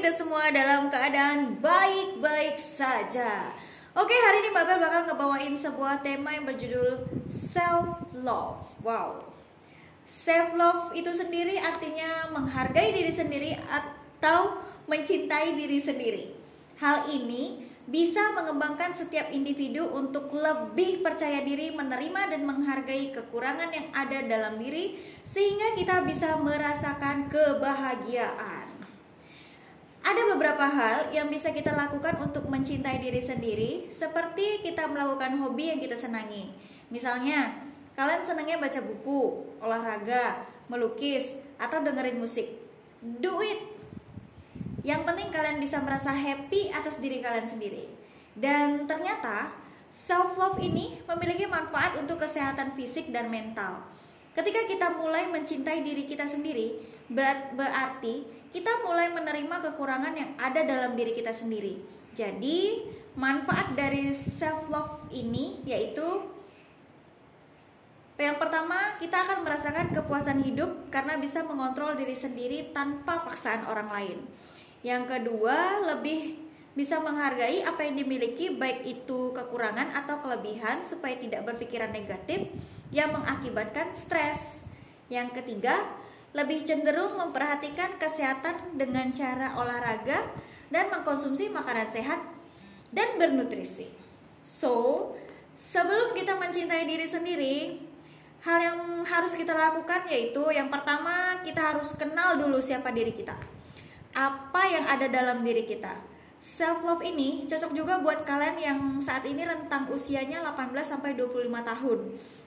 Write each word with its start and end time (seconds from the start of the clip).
Kita 0.00 0.16
semua 0.16 0.48
dalam 0.48 0.88
keadaan 0.88 1.60
baik-baik 1.60 2.56
saja. 2.56 3.52
Oke, 3.92 4.16
hari 4.16 4.40
ini 4.40 4.48
Babel 4.48 4.80
bakal 4.80 5.04
ngebawain 5.04 5.52
sebuah 5.52 6.00
tema 6.00 6.32
yang 6.32 6.48
berjudul 6.48 7.04
self 7.28 8.00
love. 8.16 8.64
Wow. 8.80 9.28
Self 10.08 10.56
love 10.56 10.96
itu 10.96 11.12
sendiri 11.12 11.60
artinya 11.60 12.32
menghargai 12.32 12.96
diri 12.96 13.12
sendiri 13.12 13.52
atau 13.68 14.64
mencintai 14.88 15.52
diri 15.52 15.76
sendiri. 15.76 16.32
Hal 16.80 17.04
ini 17.12 17.68
bisa 17.84 18.32
mengembangkan 18.32 18.96
setiap 18.96 19.28
individu 19.28 19.84
untuk 19.84 20.32
lebih 20.32 21.04
percaya 21.04 21.44
diri, 21.44 21.76
menerima 21.76 22.32
dan 22.32 22.48
menghargai 22.48 23.12
kekurangan 23.12 23.68
yang 23.68 23.92
ada 23.92 24.24
dalam 24.24 24.56
diri 24.56 24.96
sehingga 25.28 25.76
kita 25.76 26.08
bisa 26.08 26.40
merasakan 26.40 27.28
kebahagiaan. 27.28 28.59
Ada 30.00 30.32
beberapa 30.32 30.64
hal 30.64 31.12
yang 31.12 31.28
bisa 31.28 31.52
kita 31.52 31.76
lakukan 31.76 32.16
untuk 32.24 32.48
mencintai 32.48 33.04
diri 33.04 33.20
sendiri, 33.20 33.70
seperti 33.92 34.64
kita 34.64 34.88
melakukan 34.88 35.36
hobi 35.36 35.76
yang 35.76 35.80
kita 35.80 35.92
senangi. 35.92 36.56
Misalnya, 36.88 37.52
kalian 37.92 38.24
senangnya 38.24 38.56
baca 38.56 38.80
buku, 38.80 39.44
olahraga, 39.60 40.40
melukis, 40.72 41.36
atau 41.60 41.84
dengerin 41.84 42.16
musik. 42.16 42.48
Do 43.00 43.44
it! 43.44 43.60
Yang 44.80 45.04
penting 45.04 45.28
kalian 45.28 45.60
bisa 45.60 45.76
merasa 45.84 46.08
happy 46.16 46.72
atas 46.72 46.96
diri 46.96 47.20
kalian 47.20 47.44
sendiri. 47.44 47.84
Dan 48.32 48.88
ternyata 48.88 49.52
self 49.92 50.40
love 50.40 50.56
ini 50.64 50.96
memiliki 51.04 51.44
manfaat 51.44 52.00
untuk 52.00 52.24
kesehatan 52.24 52.72
fisik 52.72 53.12
dan 53.12 53.28
mental. 53.28 53.84
Ketika 54.30 54.62
kita 54.70 54.94
mulai 54.94 55.26
mencintai 55.26 55.82
diri 55.82 56.06
kita 56.06 56.26
sendiri, 56.26 56.78
berarti 57.54 58.22
kita 58.54 58.82
mulai 58.86 59.10
menerima 59.10 59.56
kekurangan 59.70 60.14
yang 60.14 60.30
ada 60.38 60.62
dalam 60.62 60.94
diri 60.94 61.14
kita 61.14 61.34
sendiri. 61.34 61.82
Jadi, 62.14 62.86
manfaat 63.18 63.74
dari 63.74 64.14
self 64.14 64.70
love 64.70 65.10
ini 65.10 65.62
yaitu 65.66 66.30
yang 68.20 68.36
pertama, 68.36 69.00
kita 69.00 69.16
akan 69.16 69.48
merasakan 69.48 69.96
kepuasan 69.96 70.44
hidup 70.44 70.92
karena 70.92 71.16
bisa 71.16 71.40
mengontrol 71.40 71.96
diri 71.96 72.12
sendiri 72.12 72.68
tanpa 72.76 73.24
paksaan 73.24 73.64
orang 73.64 73.88
lain. 73.88 74.18
Yang 74.84 75.08
kedua, 75.08 75.80
lebih 75.88 76.36
bisa 76.76 77.00
menghargai 77.00 77.64
apa 77.64 77.80
yang 77.80 77.96
dimiliki 77.96 78.52
baik 78.54 78.84
itu 78.84 79.32
kekurangan 79.32 79.90
atau 80.04 80.20
kelebihan 80.20 80.84
supaya 80.84 81.16
tidak 81.16 81.48
berpikiran 81.48 81.90
negatif 81.90 82.46
yang 82.90 83.14
mengakibatkan 83.14 83.94
stres. 83.94 84.66
Yang 85.10 85.42
ketiga, 85.42 85.86
lebih 86.30 86.62
cenderung 86.62 87.18
memperhatikan 87.18 87.98
kesehatan 87.98 88.78
dengan 88.78 89.10
cara 89.10 89.58
olahraga 89.58 90.30
dan 90.70 90.86
mengkonsumsi 90.86 91.50
makanan 91.50 91.90
sehat 91.90 92.22
dan 92.94 93.18
bernutrisi. 93.18 93.90
So, 94.46 95.14
sebelum 95.58 96.14
kita 96.14 96.38
mencintai 96.38 96.86
diri 96.86 97.06
sendiri, 97.06 97.56
hal 98.46 98.58
yang 98.62 98.78
harus 99.04 99.34
kita 99.34 99.52
lakukan 99.52 100.06
yaitu 100.08 100.40
yang 100.54 100.72
pertama 100.72 101.42
kita 101.42 101.74
harus 101.74 101.92
kenal 101.98 102.38
dulu 102.38 102.62
siapa 102.62 102.94
diri 102.94 103.10
kita. 103.10 103.34
Apa 104.14 104.62
yang 104.66 104.84
ada 104.86 105.06
dalam 105.06 105.42
diri 105.42 105.66
kita. 105.66 106.09
Self 106.40 106.80
love 106.88 107.04
ini 107.04 107.44
cocok 107.44 107.76
juga 107.76 108.00
buat 108.00 108.24
kalian 108.24 108.56
yang 108.56 108.80
saat 108.96 109.28
ini 109.28 109.44
rentang 109.44 109.84
usianya 109.92 110.40
18 110.40 110.72
sampai 110.80 111.12
25 111.12 111.52
tahun. 111.52 111.98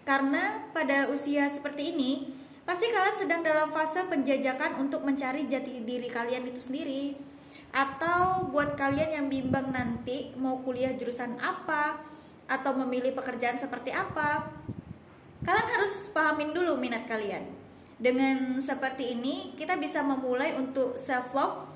Karena 0.02 0.66
pada 0.74 1.14
usia 1.14 1.46
seperti 1.46 1.94
ini, 1.94 2.34
pasti 2.66 2.90
kalian 2.90 3.14
sedang 3.14 3.46
dalam 3.46 3.70
fase 3.70 4.02
penjajakan 4.10 4.82
untuk 4.82 5.06
mencari 5.06 5.46
jati 5.46 5.86
diri 5.86 6.10
kalian 6.10 6.50
itu 6.50 6.58
sendiri. 6.58 7.14
Atau 7.70 8.50
buat 8.50 8.74
kalian 8.74 9.14
yang 9.14 9.28
bimbang 9.30 9.70
nanti 9.70 10.34
mau 10.42 10.58
kuliah 10.66 10.98
jurusan 10.98 11.38
apa 11.38 12.02
atau 12.50 12.74
memilih 12.74 13.14
pekerjaan 13.14 13.62
seperti 13.62 13.94
apa, 13.94 14.50
kalian 15.46 15.70
harus 15.70 16.10
pahamin 16.10 16.50
dulu 16.50 16.82
minat 16.82 17.06
kalian. 17.06 17.46
Dengan 18.02 18.58
seperti 18.58 19.14
ini, 19.14 19.54
kita 19.54 19.78
bisa 19.78 20.02
memulai 20.02 20.58
untuk 20.58 20.98
self 20.98 21.30
love 21.38 21.73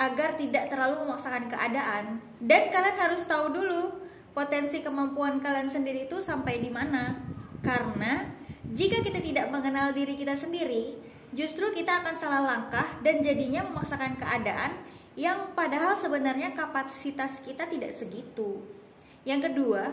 agar 0.00 0.32
tidak 0.40 0.72
terlalu 0.72 1.04
memaksakan 1.04 1.52
keadaan. 1.52 2.24
Dan 2.40 2.72
kalian 2.72 2.96
harus 2.96 3.28
tahu 3.28 3.52
dulu 3.52 4.00
potensi 4.32 4.80
kemampuan 4.80 5.44
kalian 5.44 5.68
sendiri 5.68 6.08
itu 6.08 6.16
sampai 6.24 6.64
di 6.64 6.72
mana. 6.72 7.20
Karena 7.60 8.24
jika 8.64 9.04
kita 9.04 9.20
tidak 9.20 9.52
mengenal 9.52 9.92
diri 9.92 10.16
kita 10.16 10.32
sendiri, 10.32 10.96
justru 11.36 11.68
kita 11.76 12.00
akan 12.00 12.16
salah 12.16 12.40
langkah 12.40 12.88
dan 13.04 13.20
jadinya 13.20 13.60
memaksakan 13.68 14.16
keadaan 14.16 14.72
yang 15.20 15.52
padahal 15.52 15.92
sebenarnya 15.92 16.56
kapasitas 16.56 17.44
kita 17.44 17.68
tidak 17.68 17.92
segitu. 17.92 18.64
Yang 19.28 19.52
kedua, 19.52 19.92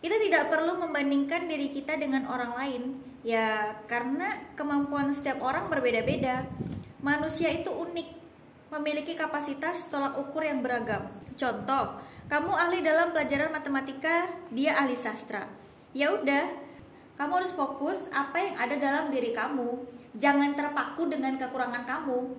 kita 0.00 0.16
tidak 0.16 0.48
perlu 0.48 0.80
membandingkan 0.80 1.44
diri 1.44 1.68
kita 1.68 2.00
dengan 2.00 2.24
orang 2.24 2.56
lain, 2.56 2.82
ya 3.20 3.76
karena 3.84 4.48
kemampuan 4.56 5.12
setiap 5.12 5.44
orang 5.44 5.68
berbeda-beda. 5.68 6.48
Manusia 7.02 7.52
itu 7.52 7.68
unik, 7.68 8.21
memiliki 8.72 9.12
kapasitas 9.12 9.92
tolak 9.92 10.16
ukur 10.16 10.40
yang 10.40 10.64
beragam. 10.64 11.12
Contoh, 11.36 12.00
kamu 12.32 12.52
ahli 12.56 12.80
dalam 12.80 13.12
pelajaran 13.12 13.52
matematika, 13.52 14.32
dia 14.48 14.80
ahli 14.80 14.96
sastra. 14.96 15.44
Ya 15.92 16.08
udah, 16.16 16.48
kamu 17.20 17.44
harus 17.44 17.52
fokus 17.52 18.08
apa 18.08 18.40
yang 18.40 18.56
ada 18.56 18.80
dalam 18.80 19.12
diri 19.12 19.36
kamu. 19.36 19.84
Jangan 20.16 20.56
terpaku 20.56 21.12
dengan 21.12 21.36
kekurangan 21.36 21.84
kamu. 21.84 22.32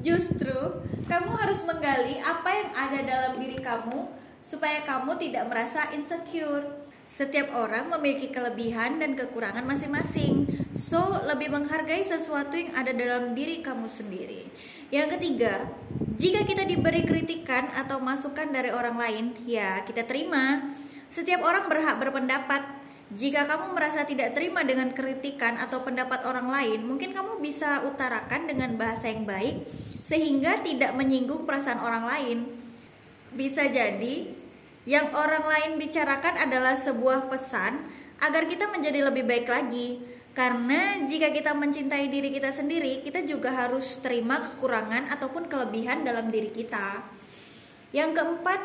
Justru, 0.00 0.80
kamu 1.04 1.36
harus 1.36 1.60
menggali 1.68 2.16
apa 2.24 2.48
yang 2.48 2.70
ada 2.72 2.98
dalam 3.04 3.32
diri 3.36 3.60
kamu 3.60 4.08
supaya 4.40 4.80
kamu 4.88 5.20
tidak 5.20 5.44
merasa 5.52 5.92
insecure. 5.92 6.88
Setiap 7.06 7.54
orang 7.54 7.92
memiliki 7.92 8.34
kelebihan 8.34 8.98
dan 8.98 9.14
kekurangan 9.14 9.62
masing-masing. 9.62 10.48
So, 10.74 10.98
lebih 11.22 11.54
menghargai 11.54 12.02
sesuatu 12.02 12.58
yang 12.58 12.74
ada 12.74 12.90
dalam 12.90 13.36
diri 13.36 13.62
kamu 13.62 13.86
sendiri. 13.86 14.48
Yang 14.94 15.18
ketiga, 15.18 15.66
jika 16.16 16.46
kita 16.46 16.62
diberi 16.62 17.02
kritikan 17.02 17.68
atau 17.74 17.98
masukan 17.98 18.48
dari 18.54 18.70
orang 18.70 18.96
lain, 18.96 19.24
ya 19.44 19.82
kita 19.82 20.06
terima. 20.06 20.62
Setiap 21.10 21.42
orang 21.42 21.66
berhak 21.66 21.98
berpendapat. 21.98 22.62
Jika 23.06 23.46
kamu 23.46 23.70
merasa 23.78 24.02
tidak 24.02 24.34
terima 24.34 24.66
dengan 24.66 24.90
kritikan 24.90 25.54
atau 25.62 25.86
pendapat 25.86 26.26
orang 26.26 26.50
lain, 26.50 26.82
mungkin 26.82 27.14
kamu 27.14 27.38
bisa 27.38 27.86
utarakan 27.86 28.50
dengan 28.50 28.74
bahasa 28.74 29.06
yang 29.06 29.22
baik 29.22 29.62
sehingga 30.02 30.58
tidak 30.66 30.90
menyinggung 30.94 31.46
perasaan 31.46 31.78
orang 31.78 32.02
lain. 32.02 32.38
Bisa 33.30 33.70
jadi 33.70 34.34
yang 34.86 35.14
orang 35.14 35.46
lain 35.46 35.70
bicarakan 35.82 36.34
adalah 36.34 36.74
sebuah 36.74 37.30
pesan 37.30 37.86
agar 38.22 38.46
kita 38.46 38.70
menjadi 38.70 39.06
lebih 39.06 39.22
baik 39.26 39.50
lagi. 39.50 40.02
Karena 40.36 41.00
jika 41.08 41.32
kita 41.32 41.56
mencintai 41.56 42.12
diri 42.12 42.28
kita 42.28 42.52
sendiri, 42.52 43.00
kita 43.00 43.24
juga 43.24 43.56
harus 43.56 43.96
terima 44.04 44.36
kekurangan 44.36 45.08
ataupun 45.16 45.48
kelebihan 45.48 46.04
dalam 46.04 46.28
diri 46.28 46.52
kita. 46.52 47.00
Yang 47.88 48.20
keempat, 48.20 48.60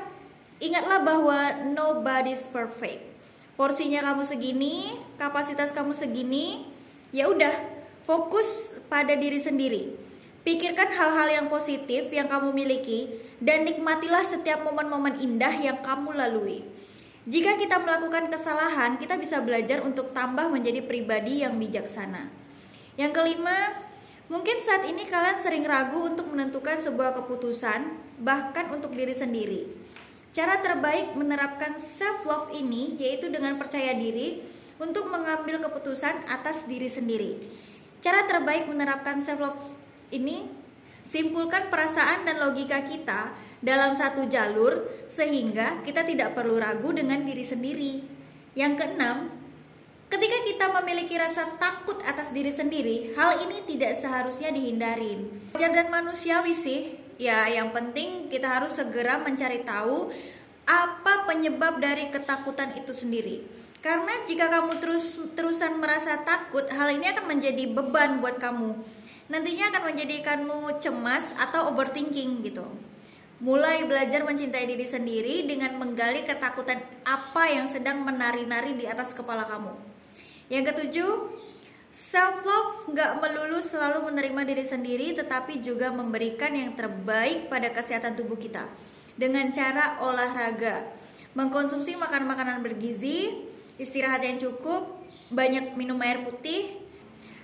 ingatlah 0.60 1.00
bahwa 1.00 1.40
nobody's 1.72 2.44
perfect. 2.51 3.07
Porsinya 3.56 4.04
kamu 4.04 4.28
segini, 4.28 5.00
kapasitas 5.16 5.72
kamu 5.72 5.96
segini, 5.96 6.68
ya 7.16 7.31
udah, 7.31 7.56
fokus 8.04 8.75
pada 8.92 9.16
diri 9.16 9.40
sendiri. 9.40 9.96
Pikirkan 10.44 10.92
hal-hal 10.92 11.31
yang 11.31 11.48
positif 11.48 12.12
yang 12.12 12.28
kamu 12.28 12.51
miliki 12.51 13.07
dan 13.40 13.63
nikmatilah 13.63 14.28
setiap 14.28 14.68
momen-momen 14.68 15.24
indah 15.24 15.56
yang 15.56 15.80
kamu 15.80 16.19
lalui. 16.19 16.68
Jika 17.30 17.54
kita 17.54 17.78
melakukan 17.78 18.34
kesalahan, 18.34 18.98
kita 18.98 19.14
bisa 19.14 19.38
belajar 19.46 19.86
untuk 19.86 20.10
tambah 20.10 20.50
menjadi 20.50 20.82
pribadi 20.82 21.46
yang 21.46 21.54
bijaksana. 21.62 22.26
Yang 22.98 23.12
kelima, 23.14 23.78
mungkin 24.26 24.58
saat 24.58 24.90
ini 24.90 25.06
kalian 25.06 25.38
sering 25.38 25.62
ragu 25.70 26.02
untuk 26.02 26.34
menentukan 26.34 26.82
sebuah 26.82 27.14
keputusan, 27.22 27.94
bahkan 28.26 28.74
untuk 28.74 28.98
diri 28.98 29.14
sendiri. 29.14 29.70
Cara 30.34 30.66
terbaik 30.66 31.14
menerapkan 31.14 31.78
self 31.78 32.26
love 32.26 32.50
ini 32.58 32.98
yaitu 32.98 33.30
dengan 33.30 33.60
percaya 33.60 33.94
diri 33.94 34.42
untuk 34.82 35.06
mengambil 35.12 35.62
keputusan 35.62 36.26
atas 36.26 36.66
diri 36.66 36.90
sendiri. 36.90 37.38
Cara 38.02 38.26
terbaik 38.26 38.66
menerapkan 38.66 39.22
self 39.22 39.38
love 39.38 39.62
ini 40.10 40.50
simpulkan 41.06 41.68
perasaan 41.68 42.24
dan 42.24 42.39
logika 42.39 42.81
kita 42.86 43.33
dalam 43.62 43.94
satu 43.94 44.25
jalur 44.25 45.06
sehingga 45.07 45.86
kita 45.86 46.01
tidak 46.01 46.33
perlu 46.33 46.57
ragu 46.57 46.89
dengan 46.92 47.21
diri 47.21 47.45
sendiri. 47.45 47.94
Yang 48.57 48.83
keenam, 48.83 49.31
ketika 50.12 50.38
kita 50.44 50.65
memiliki 50.81 51.15
rasa 51.15 51.56
takut 51.56 52.01
atas 52.03 52.33
diri 52.33 52.51
sendiri, 52.51 53.15
hal 53.15 53.39
ini 53.45 53.63
tidak 53.63 53.95
seharusnya 53.95 54.51
dihindarin. 54.51 55.30
Wajar 55.56 55.71
dan 55.71 55.88
manusiawi 55.88 56.51
sih. 56.51 57.00
Ya, 57.21 57.45
yang 57.45 57.69
penting 57.69 58.33
kita 58.33 58.50
harus 58.50 58.81
segera 58.81 59.21
mencari 59.21 59.62
tahu 59.62 60.09
apa 60.65 61.30
penyebab 61.30 61.77
dari 61.77 62.09
ketakutan 62.09 62.74
itu 62.74 62.98
sendiri. 62.98 63.45
Karena 63.81 64.13
jika 64.30 64.45
kamu 64.50 64.77
terus 64.77 65.18
terusan 65.33 65.81
merasa 65.81 66.21
takut, 66.21 66.69
hal 66.69 66.94
ini 66.94 67.09
akan 67.13 67.25
menjadi 67.33 67.65
beban 67.65 68.21
buat 68.21 68.38
kamu. 68.38 68.77
Nantinya 69.31 69.72
akan 69.72 69.95
menjadikanmu 69.95 70.83
cemas 70.83 71.31
atau 71.39 71.72
overthinking 71.72 72.44
gitu. 72.44 72.68
Mulai 73.39 73.88
belajar 73.88 74.28
mencintai 74.28 74.68
diri 74.68 74.83
sendiri 74.83 75.48
dengan 75.48 75.80
menggali 75.80 76.28
ketakutan 76.28 76.83
apa 77.07 77.48
yang 77.48 77.66
sedang 77.66 78.04
menari-nari 78.04 78.75
di 78.75 78.86
atas 78.86 79.16
kepala 79.16 79.48
kamu. 79.48 79.72
Yang 80.51 80.75
ketujuh, 80.75 81.12
self 81.95 82.44
love 82.44 82.92
nggak 82.92 83.24
melulu 83.24 83.63
selalu 83.63 84.12
menerima 84.12 84.42
diri 84.44 84.66
sendiri, 84.68 85.07
tetapi 85.16 85.63
juga 85.63 85.95
memberikan 85.95 86.51
yang 86.51 86.75
terbaik 86.75 87.48
pada 87.48 87.72
kesehatan 87.72 88.19
tubuh 88.19 88.36
kita 88.36 88.68
dengan 89.16 89.48
cara 89.56 90.01
olahraga, 90.04 90.92
mengkonsumsi 91.39 91.95
makan-makanan 91.95 92.60
bergizi, 92.60 93.48
istirahat 93.80 94.27
yang 94.27 94.44
cukup, 94.44 95.01
banyak 95.31 95.80
minum 95.80 95.98
air 96.04 96.19
putih. 96.27 96.81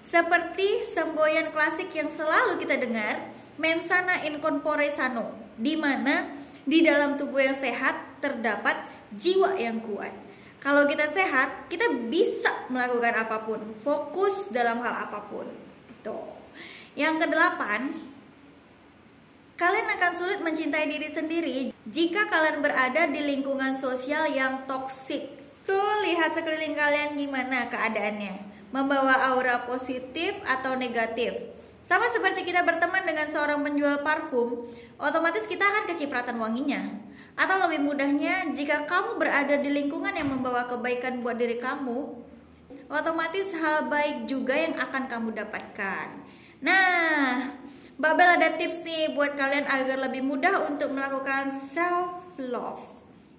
Seperti 0.08 0.88
semboyan 0.88 1.52
klasik 1.52 1.92
yang 1.92 2.08
selalu 2.08 2.64
kita 2.64 2.80
dengar, 2.80 3.28
mensana 3.60 4.24
in 4.24 4.40
corpore 4.40 4.88
sano, 4.88 5.36
di 5.60 5.76
mana 5.76 6.32
di 6.64 6.80
dalam 6.80 7.20
tubuh 7.20 7.44
yang 7.44 7.52
sehat 7.52 8.24
terdapat 8.24 8.88
jiwa 9.12 9.60
yang 9.60 9.84
kuat. 9.84 10.16
Kalau 10.64 10.88
kita 10.88 11.12
sehat, 11.12 11.68
kita 11.68 11.92
bisa 12.08 12.72
melakukan 12.72 13.20
apa 13.20 13.44
pun, 13.44 13.60
fokus 13.84 14.48
dalam 14.48 14.80
hal 14.80 15.12
apa 15.12 15.28
pun. 15.28 15.44
Tuh. 16.00 16.40
Yang 16.96 17.28
kedelapan, 17.28 17.92
kalian 19.60 19.92
akan 19.92 20.12
sulit 20.16 20.40
mencintai 20.40 20.88
diri 20.88 21.12
sendiri 21.12 21.58
jika 21.84 22.32
kalian 22.32 22.64
berada 22.64 23.12
di 23.12 23.22
lingkungan 23.28 23.76
sosial 23.76 24.30
yang 24.32 24.64
toksik 24.70 25.36
Tuh 25.68 26.00
lihat 26.00 26.32
sekeliling 26.32 26.80
kalian 26.80 27.20
gimana 27.20 27.68
keadaannya 27.68 28.57
Membawa 28.74 29.32
aura 29.32 29.64
positif 29.64 30.36
atau 30.44 30.76
negatif 30.76 31.34
Sama 31.80 32.12
seperti 32.12 32.44
kita 32.44 32.68
berteman 32.68 33.08
dengan 33.08 33.28
seorang 33.28 33.64
penjual 33.64 34.04
parfum 34.04 34.68
Otomatis 35.00 35.48
kita 35.48 35.64
akan 35.64 35.84
kecipratan 35.88 36.36
wanginya 36.36 36.84
Atau 37.38 37.58
lebih 37.64 37.84
mudahnya 37.84 38.52
jika 38.52 38.84
kamu 38.84 39.16
berada 39.22 39.56
di 39.60 39.70
lingkungan 39.72 40.12
yang 40.12 40.28
membawa 40.28 40.68
kebaikan 40.68 41.24
buat 41.24 41.40
diri 41.40 41.60
kamu 41.62 42.28
Otomatis 42.88 43.56
hal 43.56 43.88
baik 43.88 44.28
juga 44.28 44.56
yang 44.56 44.76
akan 44.76 45.08
kamu 45.08 45.30
dapatkan 45.36 46.08
Nah, 46.58 47.54
Babel 47.98 48.38
ada 48.38 48.54
tips 48.54 48.86
nih 48.86 49.18
buat 49.18 49.34
kalian 49.34 49.66
agar 49.66 49.98
lebih 50.10 50.22
mudah 50.22 50.70
untuk 50.70 50.94
melakukan 50.94 51.50
self 51.50 52.38
love. 52.38 52.82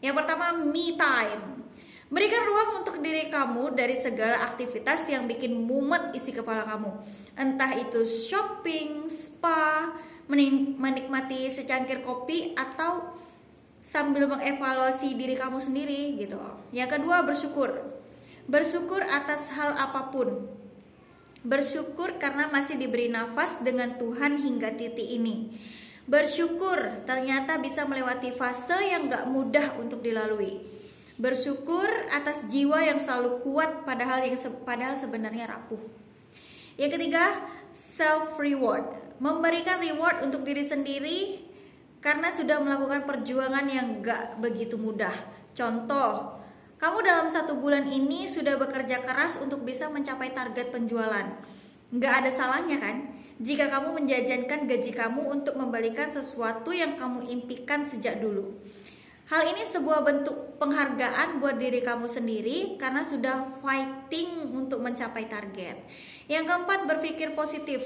Yang 0.02 0.22
pertama, 0.22 0.50
me 0.54 0.98
time. 0.98 1.62
Berikan 2.08 2.40
ruang 2.40 2.80
untuk 2.80 3.04
diri 3.04 3.28
kamu 3.28 3.76
dari 3.76 3.92
segala 3.92 4.40
aktivitas 4.48 5.04
yang 5.12 5.28
bikin 5.28 5.52
mumet 5.52 6.16
isi 6.16 6.32
kepala 6.32 6.64
kamu. 6.64 6.88
Entah 7.36 7.76
itu 7.76 8.00
shopping, 8.08 9.12
spa, 9.12 9.92
menikmati 10.80 11.52
secangkir 11.52 12.00
kopi 12.00 12.56
atau 12.56 13.12
sambil 13.84 14.24
mengevaluasi 14.24 15.20
diri 15.20 15.36
kamu 15.36 15.60
sendiri 15.60 16.16
gitu. 16.16 16.40
Yang 16.72 16.96
kedua, 16.96 17.28
bersyukur. 17.28 17.76
Bersyukur 18.48 19.04
atas 19.04 19.52
hal 19.52 19.76
apa 19.76 20.08
pun. 20.08 20.48
Bersyukur 21.44 22.16
karena 22.16 22.48
masih 22.48 22.80
diberi 22.80 23.12
nafas 23.12 23.60
dengan 23.60 24.00
Tuhan 24.00 24.40
hingga 24.40 24.72
titik 24.80 25.04
ini. 25.04 25.52
Bersyukur 26.08 27.04
ternyata 27.04 27.60
bisa 27.60 27.84
melewati 27.84 28.32
fase 28.32 28.80
yang 28.80 29.12
gak 29.12 29.28
mudah 29.28 29.76
untuk 29.76 30.00
dilalui 30.00 30.77
Bersyukur 31.18 31.90
atas 32.14 32.46
jiwa 32.46 32.78
yang 32.78 33.02
selalu 33.02 33.42
kuat 33.42 33.82
padahal 33.82 34.22
yang 34.22 34.38
se 34.38 34.46
padahal 34.62 34.94
sebenarnya 34.94 35.50
rapuh. 35.50 35.82
Yang 36.78 36.94
ketiga, 36.94 37.42
self 37.74 38.38
reward. 38.38 38.86
Memberikan 39.18 39.82
reward 39.82 40.22
untuk 40.22 40.46
diri 40.46 40.62
sendiri 40.62 41.42
karena 41.98 42.30
sudah 42.30 42.62
melakukan 42.62 43.02
perjuangan 43.02 43.66
yang 43.66 43.98
gak 43.98 44.38
begitu 44.38 44.78
mudah. 44.78 45.10
Contoh, 45.58 46.38
kamu 46.78 47.02
dalam 47.02 47.26
satu 47.26 47.58
bulan 47.58 47.90
ini 47.90 48.30
sudah 48.30 48.54
bekerja 48.54 49.02
keras 49.02 49.42
untuk 49.42 49.66
bisa 49.66 49.90
mencapai 49.90 50.30
target 50.30 50.70
penjualan. 50.70 51.26
Gak 51.98 52.14
ada 52.22 52.30
salahnya 52.30 52.78
kan? 52.78 53.10
Jika 53.42 53.66
kamu 53.66 53.98
menjajankan 54.02 54.70
gaji 54.70 54.94
kamu 54.94 55.34
untuk 55.34 55.58
membalikan 55.58 56.14
sesuatu 56.14 56.70
yang 56.70 56.94
kamu 56.94 57.26
impikan 57.26 57.82
sejak 57.82 58.22
dulu. 58.22 58.54
Hal 59.28 59.44
ini 59.44 59.60
sebuah 59.60 60.08
bentuk 60.08 60.56
penghargaan 60.56 61.36
buat 61.36 61.60
diri 61.60 61.84
kamu 61.84 62.08
sendiri 62.08 62.80
karena 62.80 63.04
sudah 63.04 63.60
fighting 63.60 64.56
untuk 64.56 64.80
mencapai 64.80 65.28
target. 65.28 65.84
Yang 66.32 66.48
keempat, 66.48 66.88
berpikir 66.88 67.36
positif. 67.36 67.84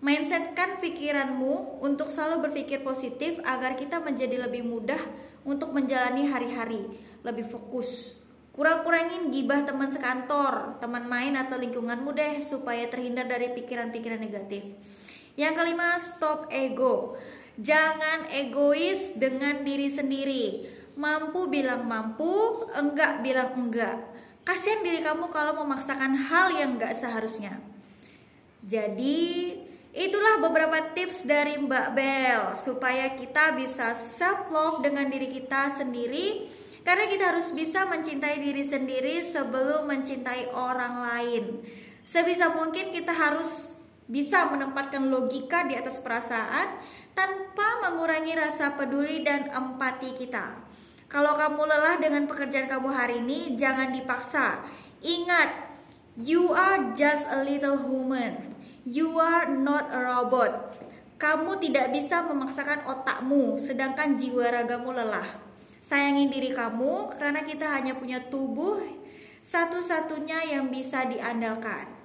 Mindsetkan 0.00 0.80
pikiranmu 0.80 1.84
untuk 1.84 2.08
selalu 2.08 2.48
berpikir 2.48 2.80
positif 2.80 3.36
agar 3.44 3.76
kita 3.76 4.00
menjadi 4.00 4.40
lebih 4.48 4.64
mudah 4.64 4.96
untuk 5.44 5.76
menjalani 5.76 6.24
hari-hari, 6.32 6.88
lebih 7.28 7.44
fokus. 7.52 8.16
Kurang-kurangin 8.56 9.28
gibah 9.28 9.60
teman 9.68 9.92
sekantor, 9.92 10.80
teman 10.80 11.04
main 11.04 11.36
atau 11.36 11.60
lingkunganmu 11.60 12.08
deh 12.16 12.40
supaya 12.40 12.88
terhindar 12.88 13.28
dari 13.28 13.52
pikiran-pikiran 13.52 14.16
negatif. 14.16 14.64
Yang 15.36 15.54
kelima, 15.60 16.00
stop 16.00 16.48
ego. 16.48 17.20
Jangan 17.60 18.32
egois 18.32 19.20
dengan 19.20 19.60
diri 19.60 19.92
sendiri. 19.92 20.64
Mampu 20.96 21.44
bilang 21.52 21.84
mampu, 21.84 22.64
enggak 22.72 23.20
bilang 23.20 23.52
enggak. 23.52 24.00
Kasihan 24.48 24.80
diri 24.80 25.04
kamu 25.04 25.28
kalau 25.28 25.52
memaksakan 25.60 26.16
hal 26.16 26.56
yang 26.56 26.80
enggak 26.80 26.96
seharusnya. 26.96 27.60
Jadi, 28.64 29.56
itulah 29.92 30.40
beberapa 30.40 30.96
tips 30.96 31.28
dari 31.28 31.60
Mbak 31.60 31.86
Bel 31.92 32.42
supaya 32.56 33.12
kita 33.12 33.52
bisa 33.52 33.92
self 33.92 34.48
love 34.48 34.80
dengan 34.80 35.12
diri 35.12 35.28
kita 35.28 35.68
sendiri 35.68 36.48
karena 36.80 37.04
kita 37.12 37.36
harus 37.36 37.52
bisa 37.52 37.84
mencintai 37.84 38.40
diri 38.40 38.64
sendiri 38.64 39.20
sebelum 39.20 39.84
mencintai 39.84 40.48
orang 40.56 40.94
lain. 41.04 41.44
Sebisa 42.08 42.48
mungkin 42.48 42.88
kita 42.96 43.12
harus 43.12 43.76
bisa 44.10 44.50
menempatkan 44.50 45.06
logika 45.06 45.62
di 45.70 45.78
atas 45.78 46.02
perasaan 46.02 46.82
tanpa 47.14 47.86
mengurangi 47.86 48.34
rasa 48.34 48.74
peduli 48.74 49.22
dan 49.22 49.46
empati 49.46 50.18
kita. 50.18 50.58
Kalau 51.06 51.38
kamu 51.38 51.62
lelah 51.66 51.96
dengan 52.02 52.26
pekerjaan 52.26 52.66
kamu 52.66 52.90
hari 52.90 53.22
ini, 53.22 53.54
jangan 53.54 53.94
dipaksa. 53.94 54.66
Ingat, 55.02 55.74
you 56.18 56.50
are 56.50 56.90
just 56.94 57.30
a 57.30 57.42
little 57.46 57.78
human. 57.78 58.54
You 58.82 59.18
are 59.18 59.46
not 59.46 59.90
a 59.94 59.98
robot. 60.02 60.74
Kamu 61.18 61.58
tidak 61.62 61.94
bisa 61.94 62.22
memaksakan 62.26 62.86
otakmu, 62.86 63.58
sedangkan 63.58 64.18
jiwa 64.18 64.50
ragamu 64.50 64.90
lelah. 64.90 65.26
Sayangi 65.82 66.30
diri 66.30 66.50
kamu 66.50 67.14
karena 67.18 67.42
kita 67.42 67.66
hanya 67.78 67.98
punya 67.98 68.22
tubuh 68.30 68.78
satu-satunya 69.42 70.54
yang 70.54 70.70
bisa 70.70 71.06
diandalkan. 71.10 71.99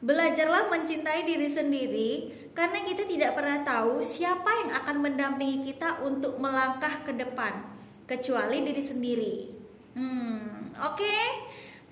Belajarlah 0.00 0.72
mencintai 0.72 1.28
diri 1.28 1.44
sendiri 1.44 2.12
karena 2.56 2.80
kita 2.88 3.04
tidak 3.04 3.36
pernah 3.36 3.60
tahu 3.60 4.00
siapa 4.00 4.48
yang 4.64 4.70
akan 4.80 4.96
mendampingi 5.04 5.72
kita 5.72 6.00
untuk 6.00 6.40
melangkah 6.40 7.04
ke 7.04 7.12
depan 7.12 7.60
kecuali 8.08 8.64
diri 8.64 8.82
sendiri. 8.82 9.36
Hmm, 9.92 10.72
oke. 10.72 10.96
Okay? 10.96 11.24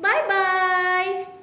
Bye 0.00 0.22
bye. 0.24 1.38